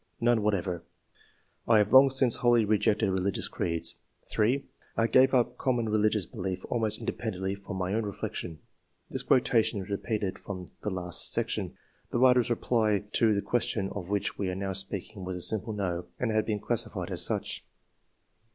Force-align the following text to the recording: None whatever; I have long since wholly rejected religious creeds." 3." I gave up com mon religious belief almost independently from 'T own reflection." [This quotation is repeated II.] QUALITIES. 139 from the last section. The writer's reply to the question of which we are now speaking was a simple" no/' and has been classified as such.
None 0.19 0.41
whatever; 0.41 0.83
I 1.67 1.77
have 1.77 1.93
long 1.93 2.09
since 2.09 2.37
wholly 2.37 2.65
rejected 2.65 3.11
religious 3.11 3.47
creeds." 3.47 3.97
3." 4.25 4.65
I 4.97 5.05
gave 5.05 5.31
up 5.31 5.59
com 5.59 5.75
mon 5.75 5.89
religious 5.89 6.25
belief 6.25 6.65
almost 6.71 6.97
independently 6.97 7.53
from 7.53 7.77
'T 7.77 7.93
own 7.93 8.01
reflection." 8.01 8.57
[This 9.11 9.21
quotation 9.21 9.79
is 9.79 9.91
repeated 9.91 10.37
II.] 10.37 10.41
QUALITIES. 10.43 10.47
139 10.47 10.65
from 10.81 10.95
the 10.95 10.99
last 11.05 11.31
section. 11.31 11.75
The 12.09 12.17
writer's 12.17 12.49
reply 12.49 13.03
to 13.11 13.35
the 13.35 13.43
question 13.43 13.89
of 13.91 14.09
which 14.09 14.39
we 14.39 14.49
are 14.49 14.55
now 14.55 14.73
speaking 14.73 15.23
was 15.23 15.35
a 15.35 15.41
simple" 15.43 15.71
no/' 15.75 16.05
and 16.19 16.31
has 16.31 16.45
been 16.45 16.59
classified 16.59 17.11
as 17.11 17.23
such. 17.23 17.63